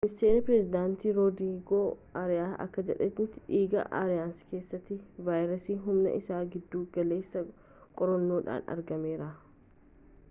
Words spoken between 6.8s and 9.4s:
galeessaa qorannoodhaan argameera